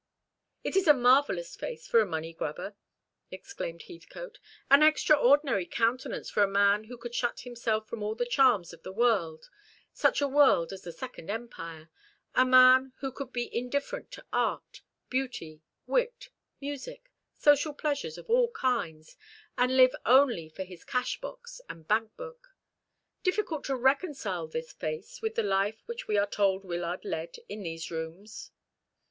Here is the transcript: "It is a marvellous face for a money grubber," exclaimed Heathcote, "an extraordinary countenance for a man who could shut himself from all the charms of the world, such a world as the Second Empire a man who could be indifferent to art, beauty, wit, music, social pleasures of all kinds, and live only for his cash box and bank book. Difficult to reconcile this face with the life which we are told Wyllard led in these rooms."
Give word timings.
"It 0.63 0.75
is 0.75 0.87
a 0.87 0.95
marvellous 0.95 1.55
face 1.55 1.85
for 1.87 1.99
a 1.99 2.07
money 2.07 2.33
grubber," 2.33 2.75
exclaimed 3.29 3.83
Heathcote, 3.83 4.39
"an 4.71 4.81
extraordinary 4.81 5.67
countenance 5.67 6.27
for 6.27 6.41
a 6.41 6.47
man 6.47 6.85
who 6.85 6.97
could 6.97 7.13
shut 7.13 7.41
himself 7.41 7.87
from 7.87 8.01
all 8.01 8.15
the 8.15 8.25
charms 8.25 8.73
of 8.73 8.81
the 8.81 8.91
world, 8.91 9.47
such 9.93 10.19
a 10.19 10.27
world 10.27 10.73
as 10.73 10.81
the 10.81 10.91
Second 10.91 11.29
Empire 11.29 11.91
a 12.33 12.43
man 12.43 12.93
who 13.01 13.11
could 13.11 13.31
be 13.31 13.55
indifferent 13.55 14.09
to 14.13 14.25
art, 14.33 14.81
beauty, 15.11 15.61
wit, 15.85 16.29
music, 16.59 17.11
social 17.37 17.71
pleasures 17.75 18.17
of 18.17 18.27
all 18.27 18.49
kinds, 18.53 19.15
and 19.55 19.77
live 19.77 19.95
only 20.03 20.49
for 20.49 20.63
his 20.63 20.83
cash 20.83 21.21
box 21.21 21.61
and 21.69 21.87
bank 21.87 22.15
book. 22.17 22.55
Difficult 23.21 23.63
to 23.65 23.75
reconcile 23.75 24.47
this 24.47 24.73
face 24.73 25.21
with 25.21 25.35
the 25.35 25.43
life 25.43 25.83
which 25.85 26.07
we 26.07 26.17
are 26.17 26.25
told 26.25 26.65
Wyllard 26.65 27.05
led 27.05 27.35
in 27.47 27.61
these 27.61 27.91
rooms." 27.91 28.49